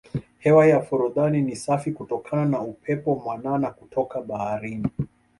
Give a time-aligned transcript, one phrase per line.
[0.39, 4.87] hewa ya forodhani ni safi kutokana na upepo mwanana kutoka baharini